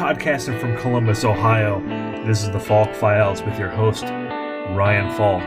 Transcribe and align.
Podcasting 0.00 0.58
from 0.58 0.74
Columbus, 0.78 1.24
Ohio, 1.26 1.78
this 2.24 2.42
is 2.42 2.50
the 2.50 2.58
Falk 2.58 2.94
Files 2.94 3.42
with 3.42 3.58
your 3.58 3.68
host, 3.68 4.04
Ryan 4.04 5.14
Falk, 5.14 5.42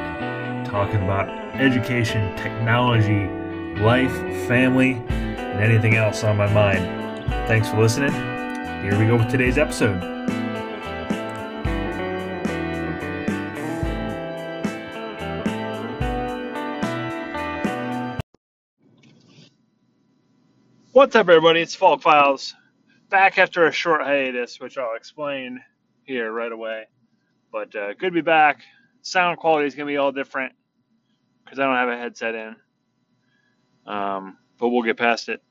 talking 0.64 1.02
about 1.02 1.28
education, 1.60 2.36
technology, 2.38 3.26
life, 3.82 4.16
family, 4.48 5.02
and 5.08 5.60
anything 5.60 5.96
else 5.96 6.24
on 6.24 6.38
my 6.38 6.46
mind. 6.54 6.86
Thanks 7.48 7.68
for 7.68 7.82
listening. 7.82 8.12
Here 8.12 8.96
we 9.00 9.08
go 9.08 9.18
with 9.18 9.32
today's 9.32 9.58
episode. 9.58 10.00
What's 20.92 21.16
up, 21.16 21.28
everybody? 21.28 21.62
It's 21.62 21.74
Falk 21.74 22.04
Files. 22.04 22.54
Back 23.14 23.38
after 23.38 23.68
a 23.68 23.72
short 23.72 24.02
hiatus, 24.02 24.60
which 24.60 24.76
I'll 24.76 24.96
explain 24.96 25.62
here 26.04 26.32
right 26.32 26.52
away. 26.52 26.86
But 27.52 27.76
uh, 27.76 27.90
good 27.90 28.08
to 28.08 28.12
be 28.12 28.22
back. 28.22 28.64
Sound 29.04 29.38
quality 29.38 29.68
is 29.68 29.76
going 29.76 29.86
to 29.86 29.94
be 29.94 29.98
all 29.98 30.12
different 30.12 30.54
because 31.46 31.60
I 31.60 31.66
don't 31.66 31.76
have 31.76 31.90
a 31.90 31.98
headset 32.00 32.34
in. 32.34 32.56
Um, 33.86 34.40
but 34.58 34.70
we'll 34.70 34.82
get 34.82 34.98
past 34.98 35.30
it. 35.30 35.44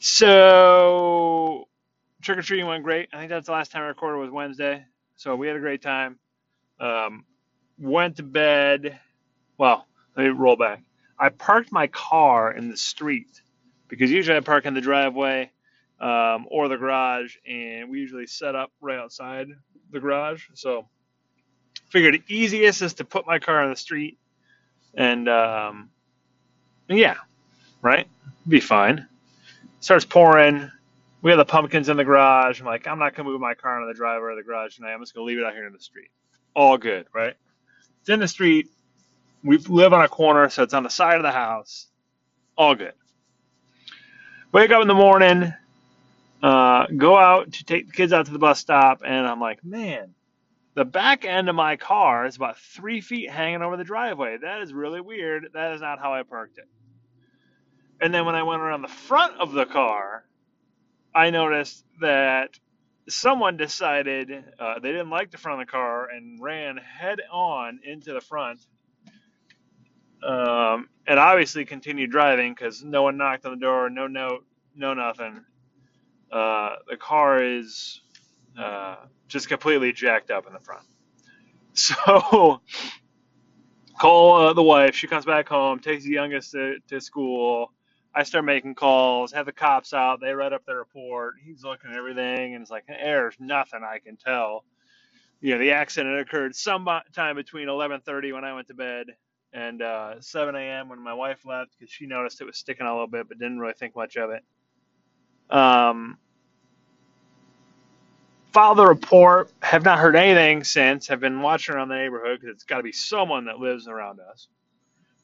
So, 0.00 1.68
trick 2.20 2.38
or 2.38 2.42
treating 2.42 2.66
went 2.66 2.82
great. 2.82 3.10
I 3.12 3.18
think 3.18 3.30
that's 3.30 3.46
the 3.46 3.52
last 3.52 3.70
time 3.70 3.82
I 3.82 3.86
recorded 3.86 4.18
was 4.18 4.32
Wednesday. 4.32 4.84
So, 5.14 5.36
we 5.36 5.46
had 5.46 5.54
a 5.54 5.60
great 5.60 5.82
time. 5.82 6.18
Um, 6.80 7.26
went 7.78 8.16
to 8.16 8.24
bed. 8.24 8.98
Well, 9.56 9.86
let 10.16 10.24
me 10.24 10.30
roll 10.30 10.56
back. 10.56 10.82
I 11.16 11.28
parked 11.28 11.70
my 11.70 11.86
car 11.86 12.52
in 12.52 12.70
the 12.70 12.76
street 12.76 13.40
because 13.86 14.10
usually 14.10 14.36
I 14.36 14.40
park 14.40 14.66
in 14.66 14.74
the 14.74 14.80
driveway 14.80 15.51
um, 16.02 16.46
or 16.50 16.68
the 16.68 16.76
garage, 16.76 17.36
and 17.48 17.88
we 17.88 18.00
usually 18.00 18.26
set 18.26 18.54
up 18.56 18.72
right 18.80 18.98
outside 18.98 19.48
the 19.92 20.00
garage. 20.00 20.44
So 20.54 20.86
figured 21.90 22.22
easiest 22.28 22.82
is 22.82 22.94
to 22.94 23.04
put 23.04 23.26
my 23.26 23.38
car 23.38 23.62
on 23.62 23.70
the 23.70 23.76
street, 23.76 24.18
and 24.94 25.28
um, 25.28 25.90
yeah, 26.88 27.14
right, 27.80 28.08
be 28.46 28.60
fine. 28.60 29.06
Starts 29.80 30.04
pouring. 30.04 30.70
We 31.22 31.30
have 31.30 31.38
the 31.38 31.44
pumpkins 31.44 31.88
in 31.88 31.96
the 31.96 32.04
garage. 32.04 32.58
I'm 32.60 32.66
like, 32.66 32.88
I'm 32.88 32.98
not 32.98 33.14
gonna 33.14 33.28
move 33.28 33.40
my 33.40 33.54
car 33.54 33.80
into 33.80 33.86
the 33.86 33.96
driveway 33.96 34.32
or 34.32 34.34
the 34.34 34.42
garage 34.42 34.76
tonight. 34.76 34.92
I'm 34.92 35.00
just 35.00 35.14
gonna 35.14 35.24
leave 35.24 35.38
it 35.38 35.44
out 35.44 35.54
here 35.54 35.66
in 35.66 35.72
the 35.72 35.78
street. 35.78 36.10
All 36.54 36.76
good, 36.76 37.06
right? 37.14 37.36
It's 38.00 38.08
in 38.08 38.18
the 38.18 38.26
street. 38.28 38.68
We 39.44 39.58
live 39.58 39.92
on 39.92 40.04
a 40.04 40.08
corner, 40.08 40.48
so 40.48 40.64
it's 40.64 40.74
on 40.74 40.82
the 40.82 40.90
side 40.90 41.16
of 41.16 41.22
the 41.22 41.30
house. 41.30 41.86
All 42.56 42.74
good. 42.74 42.94
Wake 44.52 44.70
up 44.70 44.82
in 44.82 44.88
the 44.88 44.94
morning, 44.94 45.52
uh, 46.42 46.86
go 46.96 47.16
out 47.16 47.52
to 47.52 47.64
take 47.64 47.86
the 47.86 47.92
kids 47.92 48.12
out 48.12 48.26
to 48.26 48.32
the 48.32 48.38
bus 48.38 48.58
stop, 48.58 49.02
and 49.04 49.26
I'm 49.26 49.40
like, 49.40 49.64
man, 49.64 50.14
the 50.74 50.84
back 50.84 51.24
end 51.24 51.48
of 51.48 51.54
my 51.54 51.76
car 51.76 52.26
is 52.26 52.36
about 52.36 52.58
three 52.58 53.00
feet 53.00 53.30
hanging 53.30 53.62
over 53.62 53.76
the 53.76 53.84
driveway. 53.84 54.38
That 54.38 54.62
is 54.62 54.72
really 54.72 55.00
weird. 55.00 55.48
That 55.52 55.74
is 55.74 55.80
not 55.80 56.00
how 56.00 56.14
I 56.14 56.22
parked 56.22 56.58
it. 56.58 56.68
And 58.00 58.12
then 58.12 58.26
when 58.26 58.34
I 58.34 58.42
went 58.42 58.62
around 58.62 58.82
the 58.82 58.88
front 58.88 59.38
of 59.38 59.52
the 59.52 59.66
car, 59.66 60.24
I 61.14 61.30
noticed 61.30 61.84
that 62.00 62.58
someone 63.08 63.56
decided 63.56 64.30
uh, 64.58 64.80
they 64.80 64.90
didn't 64.90 65.10
like 65.10 65.30
the 65.30 65.38
front 65.38 65.60
of 65.60 65.66
the 65.66 65.70
car 65.70 66.08
and 66.08 66.42
ran 66.42 66.78
head 66.78 67.20
on 67.30 67.80
into 67.84 68.12
the 68.12 68.20
front. 68.20 68.60
Um, 70.26 70.88
and 71.06 71.18
obviously 71.18 71.64
continued 71.64 72.10
driving 72.10 72.54
because 72.54 72.82
no 72.82 73.02
one 73.02 73.18
knocked 73.18 73.44
on 73.44 73.52
the 73.52 73.60
door, 73.60 73.90
no 73.90 74.06
note, 74.06 74.44
no 74.74 74.94
nothing. 74.94 75.44
Uh, 76.32 76.76
the 76.88 76.96
car 76.96 77.42
is 77.42 78.00
uh, 78.58 78.96
just 79.28 79.48
completely 79.48 79.92
jacked 79.92 80.30
up 80.30 80.46
in 80.46 80.52
the 80.52 80.60
front. 80.60 80.84
So 81.74 82.60
call 83.98 84.48
uh, 84.48 84.52
the 84.52 84.62
wife. 84.62 84.94
She 84.94 85.06
comes 85.06 85.24
back 85.24 85.48
home, 85.48 85.78
takes 85.78 86.04
the 86.04 86.10
youngest 86.10 86.52
to, 86.52 86.76
to 86.88 87.00
school. 87.00 87.72
I 88.14 88.24
start 88.24 88.44
making 88.44 88.74
calls, 88.74 89.32
have 89.32 89.46
the 89.46 89.52
cops 89.52 89.94
out. 89.94 90.20
They 90.20 90.32
write 90.32 90.52
up 90.52 90.66
their 90.66 90.76
report. 90.76 91.36
He's 91.42 91.64
looking 91.64 91.90
at 91.90 91.96
everything, 91.96 92.54
and 92.54 92.60
it's 92.62 92.70
like, 92.70 92.84
there's 92.86 93.36
nothing 93.40 93.80
I 93.82 94.00
can 94.00 94.16
tell. 94.16 94.64
You 95.40 95.52
know, 95.52 95.58
the 95.58 95.70
accident 95.70 96.20
occurred 96.20 96.54
sometime 96.54 97.36
between 97.36 97.68
11:30 97.68 98.32
when 98.34 98.44
I 98.44 98.54
went 98.54 98.68
to 98.68 98.74
bed 98.74 99.06
and 99.52 99.82
uh, 99.82 100.20
7 100.20 100.54
a.m. 100.54 100.88
when 100.88 101.02
my 101.02 101.14
wife 101.14 101.44
left 101.44 101.72
because 101.78 101.92
she 101.92 102.06
noticed 102.06 102.40
it 102.40 102.44
was 102.44 102.58
sticking 102.58 102.86
a 102.86 102.92
little 102.92 103.06
bit, 103.06 103.28
but 103.28 103.38
didn't 103.38 103.58
really 103.58 103.74
think 103.74 103.96
much 103.96 104.16
of 104.16 104.30
it. 104.30 104.42
Um, 105.50 106.18
filed 108.52 108.78
the 108.78 108.86
report. 108.86 109.50
Have 109.62 109.84
not 109.84 109.98
heard 109.98 110.16
anything 110.16 110.64
since. 110.64 111.08
Have 111.08 111.20
been 111.20 111.40
watching 111.42 111.74
around 111.74 111.88
the 111.88 111.96
neighborhood 111.96 112.40
because 112.40 112.54
it's 112.54 112.64
got 112.64 112.78
to 112.78 112.82
be 112.82 112.92
someone 112.92 113.46
that 113.46 113.58
lives 113.58 113.88
around 113.88 114.20
us 114.20 114.48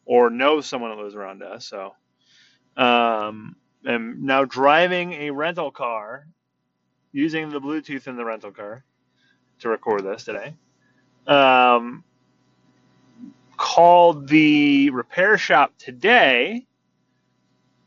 or 0.05 0.31
knows 0.31 0.67
someone 0.67 0.91
that 0.91 1.03
lives 1.03 1.15
around 1.15 1.43
us. 1.43 1.67
So, 1.67 1.95
um, 2.77 3.57
am 3.87 4.25
now 4.25 4.45
driving 4.45 5.13
a 5.15 5.31
rental 5.31 5.71
car 5.71 6.27
using 7.13 7.51
the 7.51 7.61
Bluetooth 7.61 8.07
in 8.07 8.17
the 8.17 8.25
rental 8.25 8.53
car 8.53 8.85
to 9.61 9.69
record 9.69 10.05
this 10.05 10.25
today. 10.25 10.55
Um, 11.27 12.05
called 13.57 14.29
the 14.29 14.91
repair 14.91 15.37
shop 15.37 15.73
today 15.79 16.67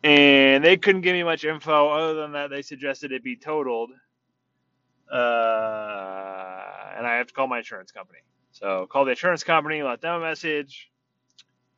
and 0.04 0.64
they 0.64 0.78
couldn't 0.78 1.02
give 1.02 1.14
me 1.14 1.24
much 1.24 1.44
info 1.44 1.90
other 1.90 2.14
than 2.16 2.34
that 2.34 2.50
they 2.50 2.62
suggested 2.62 3.12
it 3.12 3.24
be 3.24 3.36
totaled 3.36 3.92
uh, 5.12 6.96
and 6.98 7.06
I 7.06 7.18
have 7.18 7.28
to 7.28 7.34
call 7.34 7.48
my 7.48 7.60
insurance 7.60 7.92
company. 7.92 8.20
So 8.52 8.88
call 8.90 9.06
the 9.06 9.12
insurance 9.12 9.44
company, 9.44 9.84
let 9.84 10.02
them 10.02 10.16
a 10.16 10.20
message. 10.20 10.90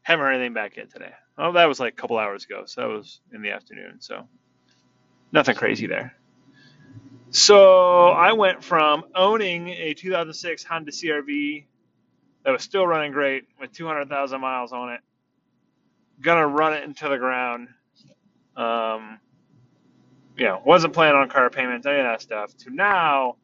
Haven't 0.02 0.26
heard 0.26 0.34
anything 0.34 0.54
back 0.54 0.76
yet 0.78 0.92
today. 0.92 1.14
Oh, 1.38 1.54
that 1.54 1.66
was 1.66 1.80
like 1.80 1.94
a 1.94 1.96
couple 1.96 2.18
hours 2.18 2.46
ago, 2.46 2.64
so 2.66 2.82
that 2.82 2.88
was 2.90 3.22
in 3.34 3.42
the 3.42 3.52
afternoon. 3.52 3.98
So 4.00 4.28
nothing 5.32 5.56
crazy 5.56 5.88
there. 5.88 6.16
So 7.32 8.10
I 8.10 8.34
went 8.34 8.64
from 8.64 9.06
owning 9.16 9.70
a 9.70 9.94
2006 9.96 10.64
Honda 10.64 10.92
CRV 10.92 11.66
that 12.44 12.52
was 12.52 12.62
still 12.62 12.86
running 12.86 13.12
great 13.12 13.46
with 13.60 13.72
200,000 13.72 14.40
miles 14.40 14.72
on 14.72 14.94
it, 14.94 15.00
gonna 16.22 16.46
run 16.46 16.74
it 16.74 16.84
into 16.84 17.10
the 17.10 17.18
ground. 17.18 17.70
Um, 18.56 19.20
you 20.38 20.46
know, 20.46 20.62
wasn't 20.66 20.94
planning 20.94 21.16
on 21.16 21.30
car 21.30 21.50
payments, 21.50 21.86
any 21.86 22.00
of 22.00 22.06
that 22.06 22.22
stuff, 22.22 22.56
to 22.58 22.70
now, 22.70 23.36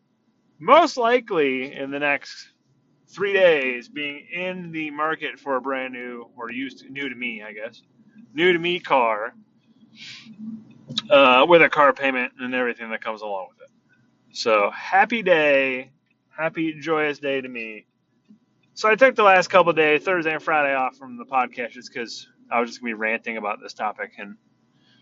most 0.60 0.98
likely 0.98 1.74
in 1.74 1.92
the 1.92 2.00
next 2.00 2.50
three 3.08 3.34
days, 3.34 3.88
being 3.90 4.26
in 4.32 4.72
the 4.72 4.92
market 4.92 5.40
for 5.40 5.56
a 5.56 5.62
brand 5.62 5.94
new 5.94 6.30
or 6.38 6.52
used 6.52 6.90
new 6.90 7.10
to 7.10 7.16
me, 7.16 7.44
I 7.44 7.54
guess, 7.54 7.82
new 8.34 8.54
to 8.54 8.60
me 8.60 8.80
car 8.80 9.34
uh, 11.10 11.46
with 11.48 11.62
a 11.62 11.70
car 11.70 11.94
payment 11.94 12.34
and 12.40 12.54
everything 12.54 12.90
that 12.92 13.04
comes 13.04 13.22
along 13.22 13.48
with 13.50 13.70
it. 13.70 13.76
So 14.36 14.70
happy 14.72 15.24
day, 15.24 15.92
happy 16.36 16.80
joyous 16.80 17.20
day 17.20 17.42
to 17.42 17.48
me. 17.48 17.86
So 18.74 18.90
I 18.90 18.96
took 18.96 19.16
the 19.16 19.24
last 19.24 19.50
couple 19.50 19.74
days, 19.74 20.04
Thursday 20.04 20.34
and 20.34 20.42
Friday, 20.42 20.74
off 20.74 20.96
from 20.96 21.18
the 21.18 21.26
podcast 21.26 21.72
just 21.72 21.92
because 21.92 22.28
I 22.52 22.62
was 22.62 22.70
just 22.70 22.82
gonna 22.82 22.92
be 22.92 22.94
ranting 22.94 23.38
about 23.38 23.60
this 23.62 23.74
topic 23.74 24.14
and 24.18 24.36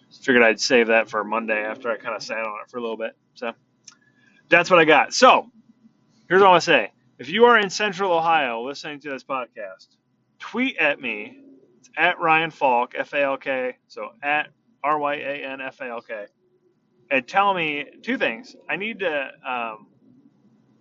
figured 0.09 0.43
I'd 0.43 0.59
save 0.59 0.87
that 0.87 1.09
for 1.09 1.23
Monday 1.23 1.63
after 1.63 1.89
I 1.89 1.97
kind 1.97 2.15
of 2.15 2.23
sat 2.23 2.39
on 2.39 2.59
it 2.63 2.69
for 2.69 2.77
a 2.77 2.81
little 2.81 2.97
bit. 2.97 3.15
So 3.35 3.53
that's 4.49 4.69
what 4.69 4.79
I 4.79 4.85
got. 4.85 5.13
So 5.13 5.49
here's 6.29 6.41
what 6.41 6.51
I 6.51 6.59
say. 6.59 6.91
If 7.19 7.29
you 7.29 7.45
are 7.45 7.57
in 7.57 7.69
Central 7.69 8.11
Ohio 8.11 8.65
listening 8.67 8.99
to 9.01 9.09
this 9.09 9.23
podcast, 9.23 9.87
tweet 10.39 10.77
at 10.77 11.01
me. 11.01 11.39
It's 11.79 11.89
at 11.97 12.19
Ryan 12.19 12.51
Falk, 12.51 12.93
F 12.95 13.13
A 13.13 13.23
L 13.23 13.37
K. 13.37 13.77
So 13.87 14.09
at 14.21 14.49
R 14.83 14.99
Y 14.99 15.15
A 15.15 15.45
N 15.45 15.61
F 15.61 15.81
A 15.81 15.89
L 15.89 16.01
K. 16.01 16.25
And 17.09 17.27
tell 17.27 17.53
me 17.53 17.85
two 18.03 18.17
things. 18.17 18.55
I 18.69 18.75
need 18.75 18.99
to 18.99 19.31
um, 19.45 19.87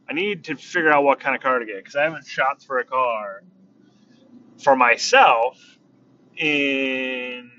I 0.09 0.13
need 0.13 0.45
to 0.45 0.57
figure 0.57 0.91
out 0.91 1.05
what 1.05 1.21
kind 1.21 1.35
of 1.35 1.43
car 1.43 1.59
to 1.59 1.67
get 1.67 1.77
because 1.77 1.97
I 1.97 2.05
haven't 2.05 2.27
shopped 2.27 2.65
for 2.65 2.79
a 2.79 2.85
car 2.85 3.43
for 4.63 4.77
myself 4.77 5.59
in 6.37 7.51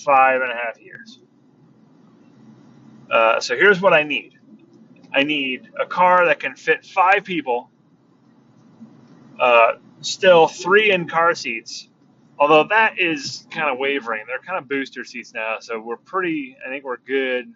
five 0.00 0.42
and 0.42 0.50
a 0.50 0.54
half 0.54 0.80
years. 0.80 1.20
Uh, 3.10 3.40
so 3.40 3.56
here's 3.56 3.80
what 3.80 3.92
I 3.92 4.02
need 4.02 4.38
I 5.12 5.24
need 5.24 5.70
a 5.80 5.86
car 5.86 6.26
that 6.26 6.38
can 6.38 6.54
fit 6.54 6.84
five 6.84 7.24
people, 7.24 7.70
uh, 9.40 9.72
still 10.00 10.46
three 10.46 10.92
in 10.92 11.08
car 11.08 11.34
seats. 11.34 11.88
Although 12.38 12.64
that 12.70 12.98
is 12.98 13.46
kind 13.50 13.68
of 13.70 13.78
wavering. 13.78 14.24
They're 14.26 14.38
kind 14.38 14.56
of 14.56 14.66
booster 14.66 15.04
seats 15.04 15.34
now, 15.34 15.56
so 15.60 15.78
we're 15.78 15.98
pretty, 15.98 16.56
I 16.64 16.70
think 16.70 16.84
we're 16.84 16.96
good 16.96 17.52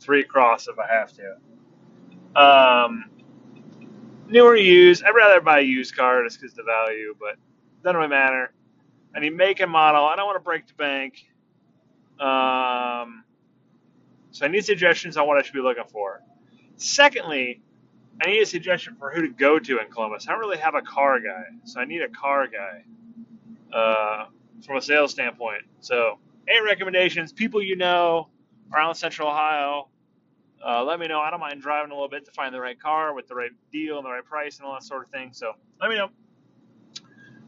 three 0.00 0.20
across 0.20 0.66
if 0.66 0.76
I 0.78 0.86
have 0.92 1.12
to. 1.12 1.36
Um, 2.40 3.04
newer 4.28 4.56
used. 4.56 5.04
I'd 5.04 5.14
rather 5.14 5.40
buy 5.40 5.60
a 5.60 5.62
used 5.62 5.94
car 5.96 6.24
just 6.24 6.40
because 6.40 6.56
the 6.56 6.64
value, 6.64 7.14
but 7.20 7.36
doesn't 7.84 7.96
really 7.96 8.08
matter. 8.08 8.52
I 9.14 9.20
need 9.20 9.36
make 9.36 9.60
and 9.60 9.70
model. 9.70 10.04
I 10.04 10.16
don't 10.16 10.26
want 10.26 10.36
to 10.36 10.44
break 10.44 10.66
the 10.66 10.74
bank. 10.74 11.29
Um, 12.20 13.24
so 14.30 14.44
I 14.44 14.48
need 14.48 14.64
suggestions 14.64 15.16
on 15.16 15.26
what 15.26 15.38
I 15.38 15.42
should 15.42 15.54
be 15.54 15.60
looking 15.60 15.84
for. 15.90 16.22
Secondly, 16.76 17.62
I 18.22 18.30
need 18.30 18.42
a 18.42 18.46
suggestion 18.46 18.96
for 18.98 19.10
who 19.10 19.22
to 19.22 19.28
go 19.28 19.58
to 19.58 19.78
in 19.78 19.90
Columbus. 19.90 20.28
I 20.28 20.32
don't 20.32 20.40
really 20.40 20.58
have 20.58 20.74
a 20.74 20.82
car 20.82 21.20
guy, 21.20 21.44
so 21.64 21.80
I 21.80 21.84
need 21.84 22.02
a 22.02 22.08
car 22.08 22.46
guy 22.46 23.76
uh, 23.76 24.26
from 24.64 24.76
a 24.76 24.82
sales 24.82 25.12
standpoint. 25.12 25.62
So, 25.80 26.18
any 26.48 26.60
recommendations, 26.64 27.32
people 27.32 27.62
you 27.62 27.76
know 27.76 28.28
around 28.72 28.94
Central 28.94 29.28
Ohio, 29.28 29.88
uh, 30.66 30.84
let 30.84 31.00
me 31.00 31.06
know. 31.06 31.20
I 31.20 31.30
don't 31.30 31.40
mind 31.40 31.62
driving 31.62 31.90
a 31.90 31.94
little 31.94 32.08
bit 32.08 32.24
to 32.26 32.32
find 32.32 32.54
the 32.54 32.60
right 32.60 32.78
car 32.78 33.14
with 33.14 33.26
the 33.28 33.34
right 33.34 33.52
deal 33.72 33.96
and 33.96 34.04
the 34.04 34.10
right 34.10 34.24
price 34.24 34.58
and 34.58 34.66
all 34.66 34.74
that 34.74 34.82
sort 34.82 35.04
of 35.04 35.10
thing. 35.10 35.30
So, 35.32 35.52
let 35.80 35.88
me 35.88 35.96
know. 35.96 36.10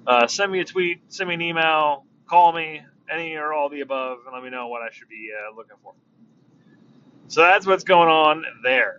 Uh, 0.06 0.26
send 0.26 0.50
me 0.50 0.60
a 0.60 0.64
tweet, 0.64 1.00
send 1.08 1.28
me 1.28 1.34
an 1.34 1.42
email, 1.42 2.06
call 2.26 2.52
me, 2.52 2.82
any 3.12 3.34
or 3.34 3.52
all 3.52 3.68
the 3.68 3.80
above, 3.80 4.18
and 4.24 4.34
let 4.34 4.42
me 4.42 4.50
know 4.50 4.68
what 4.68 4.82
I 4.82 4.90
should 4.90 5.08
be 5.08 5.30
uh, 5.32 5.54
looking 5.56 5.76
for. 5.82 5.94
So 7.28 7.40
that's 7.42 7.66
what's 7.66 7.84
going 7.84 8.08
on 8.08 8.44
there. 8.62 8.98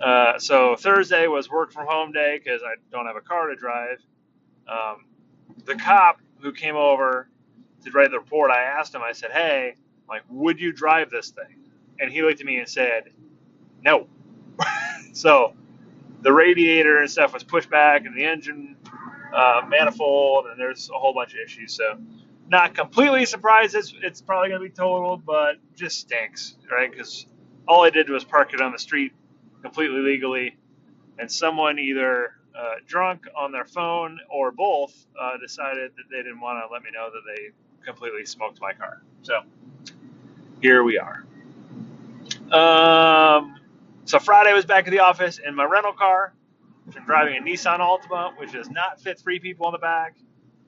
Uh, 0.00 0.38
so 0.38 0.76
Thursday 0.76 1.26
was 1.26 1.50
work 1.50 1.72
from 1.72 1.86
home 1.86 2.12
day 2.12 2.40
because 2.42 2.62
I 2.62 2.74
don't 2.90 3.06
have 3.06 3.16
a 3.16 3.20
car 3.20 3.48
to 3.48 3.56
drive. 3.56 3.98
Um, 4.66 5.04
the 5.64 5.74
cop 5.74 6.20
who 6.40 6.52
came 6.52 6.76
over 6.76 7.28
to 7.84 7.90
write 7.90 8.10
the 8.10 8.18
report, 8.18 8.50
I 8.50 8.62
asked 8.62 8.94
him, 8.94 9.02
I 9.02 9.12
said, 9.12 9.30
hey, 9.32 9.74
like, 10.08 10.22
would 10.30 10.58
you 10.58 10.72
drive 10.72 11.10
this 11.10 11.30
thing? 11.30 11.56
And 11.98 12.10
he 12.10 12.22
looked 12.22 12.40
at 12.40 12.46
me 12.46 12.58
and 12.58 12.68
said, 12.68 13.10
no. 13.82 14.06
so 15.12 15.54
the 16.22 16.32
radiator 16.32 16.98
and 16.98 17.10
stuff 17.10 17.34
was 17.34 17.44
pushed 17.44 17.70
back 17.70 18.06
and 18.06 18.16
the 18.16 18.24
engine 18.24 18.76
uh, 19.34 19.62
manifold 19.68 20.46
and 20.46 20.58
there's 20.58 20.90
a 20.90 20.98
whole 20.98 21.12
bunch 21.12 21.34
of 21.34 21.40
issues. 21.44 21.74
So 21.74 21.98
not 22.50 22.74
completely 22.74 23.24
surprised 23.26 23.74
it's, 23.76 23.94
it's 24.02 24.20
probably 24.20 24.48
going 24.48 24.60
to 24.60 24.68
be 24.68 24.74
totaled, 24.74 25.24
but 25.24 25.56
just 25.76 26.00
stinks, 26.00 26.56
right? 26.70 26.90
Because 26.90 27.26
all 27.68 27.84
I 27.84 27.90
did 27.90 28.10
was 28.10 28.24
park 28.24 28.52
it 28.52 28.60
on 28.60 28.72
the 28.72 28.78
street 28.78 29.12
completely 29.62 30.00
legally, 30.00 30.56
and 31.18 31.30
someone 31.30 31.78
either 31.78 32.34
uh, 32.58 32.74
drunk 32.86 33.26
on 33.38 33.52
their 33.52 33.64
phone 33.64 34.18
or 34.28 34.50
both 34.50 35.06
uh, 35.20 35.38
decided 35.38 35.92
that 35.96 36.04
they 36.10 36.16
didn't 36.16 36.40
want 36.40 36.58
to 36.66 36.72
let 36.72 36.82
me 36.82 36.90
know 36.92 37.08
that 37.10 37.22
they 37.24 37.50
completely 37.86 38.26
smoked 38.26 38.60
my 38.60 38.72
car. 38.72 39.00
So 39.22 39.40
here 40.60 40.82
we 40.82 40.98
are. 40.98 41.24
Um, 42.50 43.60
so 44.06 44.18
Friday 44.18 44.52
was 44.52 44.64
back 44.64 44.88
at 44.88 44.90
the 44.90 44.98
office 44.98 45.38
in 45.38 45.54
my 45.54 45.64
rental 45.64 45.92
car. 45.92 46.34
I'm 46.96 47.04
driving 47.04 47.36
a 47.36 47.40
Nissan 47.40 47.78
Altima, 47.78 48.36
which 48.38 48.52
does 48.52 48.68
not 48.68 49.00
fit 49.00 49.20
three 49.20 49.38
people 49.38 49.66
in 49.68 49.72
the 49.72 49.78
back. 49.78 50.16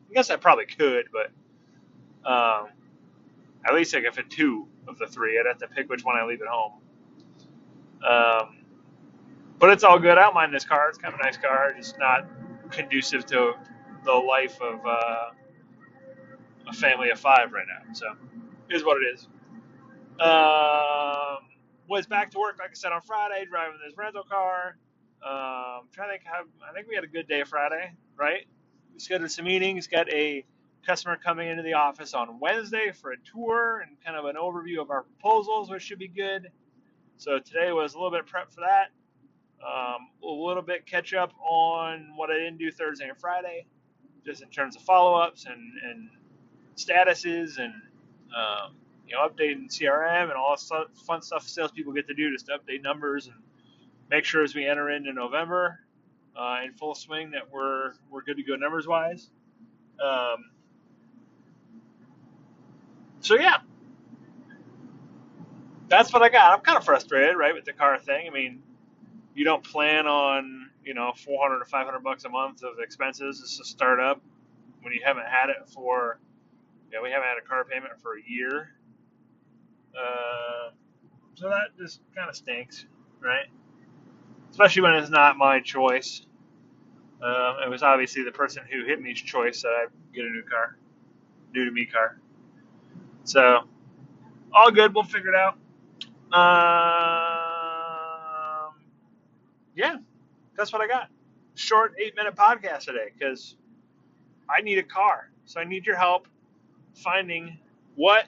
I 0.08 0.14
guess 0.14 0.30
I 0.30 0.36
probably 0.36 0.66
could, 0.66 1.06
but 1.12 1.32
um, 2.26 2.68
at 3.66 3.74
least 3.74 3.94
I 3.94 4.00
could 4.02 4.14
fit 4.14 4.30
two 4.30 4.68
of 4.88 4.98
the 4.98 5.06
three. 5.06 5.38
I'd 5.38 5.46
have 5.46 5.58
to 5.58 5.68
pick 5.68 5.88
which 5.90 6.04
one 6.04 6.16
I 6.16 6.24
leave 6.24 6.40
at 6.42 6.48
home. 6.48 6.72
Um, 8.08 8.58
but 9.58 9.70
it's 9.70 9.84
all 9.84 9.98
good. 9.98 10.18
I 10.18 10.22
don't 10.22 10.34
mind 10.34 10.54
this 10.54 10.64
car. 10.64 10.88
It's 10.88 10.98
kind 10.98 11.14
of 11.14 11.20
a 11.20 11.22
nice 11.24 11.36
car, 11.36 11.72
just 11.76 11.98
not 11.98 12.26
conducive 12.70 13.26
to 13.26 13.54
the 14.04 14.12
life 14.12 14.60
of 14.60 14.84
uh, 14.86 15.30
a 16.68 16.72
family 16.74 17.10
of 17.10 17.20
five 17.20 17.52
right 17.52 17.66
now. 17.68 17.92
So, 17.94 18.06
it 18.70 18.76
is 18.76 18.84
what 18.84 18.98
it 19.02 19.06
is. 19.14 19.28
Um, 20.20 21.48
was 21.88 22.06
back 22.06 22.30
to 22.32 22.38
work, 22.38 22.56
like 22.58 22.70
I 22.70 22.74
said, 22.74 22.92
on 22.92 23.02
Friday, 23.02 23.44
driving 23.48 23.78
this 23.84 23.96
rental 23.96 24.24
car. 24.24 24.76
Um, 25.24 25.88
trying 25.92 26.08
to 26.08 26.12
think 26.14 26.22
how, 26.24 26.42
I 26.68 26.72
think 26.74 26.88
we 26.88 26.94
had 26.94 27.04
a 27.04 27.08
good 27.08 27.28
day 27.28 27.44
Friday, 27.44 27.92
right? 28.16 28.46
We 28.92 29.00
scheduled 29.00 29.30
some 29.30 29.44
meetings, 29.46 29.86
got 29.88 30.12
a 30.12 30.44
customer 30.86 31.16
coming 31.16 31.48
into 31.48 31.62
the 31.62 31.74
office 31.74 32.14
on 32.14 32.40
Wednesday 32.40 32.92
for 32.92 33.12
a 33.12 33.16
tour 33.18 33.84
and 33.86 33.96
kind 34.04 34.16
of 34.16 34.24
an 34.24 34.36
overview 34.36 34.80
of 34.80 34.90
our 34.90 35.02
proposals, 35.02 35.70
which 35.70 35.82
should 35.82 35.98
be 35.98 36.08
good. 36.08 36.50
So 37.16 37.38
today 37.38 37.72
was 37.72 37.94
a 37.94 37.98
little 37.98 38.10
bit 38.10 38.20
of 38.20 38.26
prep 38.26 38.50
for 38.50 38.60
that. 38.60 38.90
Um, 39.64 40.08
a 40.24 40.26
little 40.26 40.62
bit 40.62 40.86
catch 40.86 41.14
up 41.14 41.32
on 41.40 42.08
what 42.16 42.30
I 42.30 42.34
didn't 42.34 42.58
do 42.58 42.70
Thursday 42.72 43.08
and 43.08 43.16
Friday, 43.16 43.66
just 44.26 44.42
in 44.42 44.48
terms 44.48 44.74
of 44.74 44.82
follow 44.82 45.14
ups 45.14 45.46
and, 45.46 45.72
and 45.84 46.10
statuses 46.76 47.58
and 47.58 47.72
um, 48.36 48.74
you 49.06 49.14
know 49.14 49.28
updating 49.28 49.68
CRM 49.68 50.24
and 50.24 50.32
all 50.32 50.56
the 50.56 50.86
fun 51.06 51.22
stuff 51.22 51.46
salespeople 51.46 51.92
get 51.92 52.08
to 52.08 52.14
do 52.14 52.32
just 52.32 52.46
to 52.46 52.52
update 52.52 52.82
numbers 52.82 53.26
and 53.26 53.36
make 54.10 54.24
sure 54.24 54.42
as 54.42 54.54
we 54.54 54.66
enter 54.66 54.90
into 54.90 55.12
November 55.12 55.78
uh, 56.36 56.58
in 56.64 56.72
full 56.72 56.94
swing 56.94 57.30
that 57.30 57.50
we're 57.50 57.92
we're 58.10 58.22
good 58.22 58.36
to 58.36 58.42
go 58.42 58.56
numbers 58.56 58.86
wise. 58.86 59.30
Um, 60.02 60.50
so 63.22 63.36
yeah, 63.36 63.58
that's 65.88 66.12
what 66.12 66.22
I 66.22 66.28
got. 66.28 66.52
I'm 66.52 66.64
kind 66.64 66.78
of 66.78 66.84
frustrated, 66.84 67.36
right, 67.36 67.54
with 67.54 67.64
the 67.64 67.72
car 67.72 67.98
thing. 67.98 68.28
I 68.28 68.30
mean, 68.30 68.62
you 69.34 69.44
don't 69.44 69.64
plan 69.64 70.06
on 70.06 70.70
you 70.84 70.94
know 70.94 71.12
400 71.16 71.62
or 71.62 71.64
500 71.64 72.00
bucks 72.00 72.24
a 72.24 72.28
month 72.28 72.62
of 72.62 72.80
expenses 72.80 73.42
as 73.42 73.60
a 73.60 73.64
startup 73.64 74.20
when 74.82 74.92
you 74.92 75.00
haven't 75.04 75.26
had 75.26 75.50
it 75.50 75.68
for 75.72 76.18
know 76.92 77.02
we 77.02 77.10
haven't 77.10 77.28
had 77.28 77.38
a 77.38 77.46
car 77.46 77.64
payment 77.64 77.92
for 78.00 78.16
a 78.18 78.22
year. 78.26 78.70
Uh, 79.96 80.70
so 81.34 81.48
that 81.48 81.76
just 81.78 82.00
kind 82.14 82.28
of 82.28 82.36
stinks 82.36 82.86
right? 83.22 83.46
Especially 84.50 84.82
when 84.82 84.94
it's 84.94 85.10
not 85.10 85.36
my 85.36 85.60
choice. 85.60 86.26
Uh, 87.22 87.56
it 87.64 87.70
was 87.70 87.82
obviously 87.82 88.24
the 88.24 88.32
person 88.32 88.64
who 88.70 88.84
hit 88.84 89.00
me's 89.00 89.20
choice 89.20 89.62
that 89.62 89.68
i 89.68 89.86
get 90.14 90.24
a 90.24 90.30
new 90.30 90.42
car 90.42 90.76
new 91.54 91.64
to 91.64 91.70
me 91.70 91.86
car 91.86 92.18
so 93.24 93.60
all 94.54 94.70
good 94.70 94.94
we'll 94.94 95.04
figure 95.04 95.30
it 95.30 95.36
out 95.36 95.58
uh, 96.32 97.50
yeah, 99.74 99.96
that's 100.56 100.72
what 100.72 100.80
I 100.80 100.86
got. 100.88 101.10
Short 101.54 101.94
eight 101.98 102.16
minute 102.16 102.34
podcast 102.34 102.86
today 102.86 103.10
because 103.16 103.56
I 104.48 104.62
need 104.62 104.78
a 104.78 104.82
car. 104.82 105.30
So 105.44 105.60
I 105.60 105.64
need 105.64 105.84
your 105.84 105.96
help 105.96 106.26
finding 106.94 107.58
what 107.96 108.24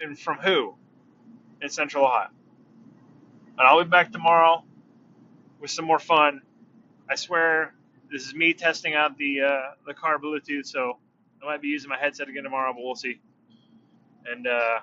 and 0.00 0.18
from 0.18 0.38
who 0.38 0.74
in 1.62 1.68
Central 1.68 2.04
Ohio. 2.04 2.28
And 3.58 3.66
I'll 3.66 3.82
be 3.82 3.88
back 3.88 4.10
tomorrow 4.10 4.64
with 5.60 5.70
some 5.70 5.84
more 5.84 6.00
fun. 6.00 6.42
I 7.08 7.14
swear 7.14 7.74
this 8.10 8.26
is 8.26 8.34
me 8.34 8.54
testing 8.54 8.94
out 8.94 9.16
the 9.16 9.42
uh, 9.42 9.60
the 9.86 9.94
car 9.94 10.18
Bluetooth, 10.18 10.66
so 10.66 10.98
I 11.42 11.46
might 11.46 11.62
be 11.62 11.68
using 11.68 11.88
my 11.88 11.98
headset 11.98 12.28
again 12.28 12.42
tomorrow, 12.42 12.72
but 12.72 12.82
we'll 12.82 12.96
see. 12.96 13.20
And 14.30 14.46
uh, 14.46 14.80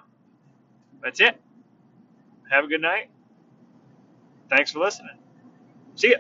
that's 1.02 1.20
it. 1.20 1.40
Have 2.50 2.66
a 2.66 2.68
good 2.68 2.82
night. 2.82 3.10
Thanks 4.50 4.72
for 4.72 4.80
listening. 4.80 5.18
See 5.96 6.12
ya. 6.12 6.18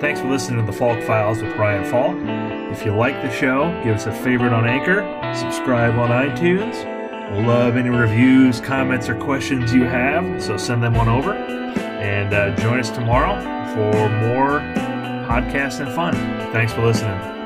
Thanks 0.00 0.20
for 0.20 0.28
listening 0.28 0.60
to 0.60 0.66
the 0.66 0.76
Falk 0.76 1.00
Files 1.04 1.40
with 1.40 1.56
Ryan 1.56 1.88
Falk. 1.88 2.16
If 2.72 2.84
you 2.84 2.92
like 2.92 3.22
the 3.22 3.30
show, 3.30 3.70
give 3.84 3.94
us 3.94 4.06
a 4.06 4.12
favorite 4.12 4.52
on 4.52 4.66
Anchor, 4.66 5.02
subscribe 5.32 5.96
on 5.96 6.08
iTunes. 6.08 6.84
Love 7.46 7.76
any 7.76 7.88
reviews, 7.88 8.60
comments, 8.60 9.08
or 9.08 9.14
questions 9.14 9.72
you 9.72 9.84
have, 9.84 10.42
so 10.42 10.56
send 10.56 10.82
them 10.82 10.96
on 10.96 11.08
over. 11.08 11.34
And 11.34 12.34
uh, 12.34 12.54
join 12.56 12.80
us 12.80 12.90
tomorrow 12.90 13.40
for 13.74 14.08
more 14.08 14.58
podcast 15.32 15.80
and 15.80 15.90
fun. 15.94 16.14
Thanks 16.52 16.74
for 16.74 16.84
listening. 16.84 17.41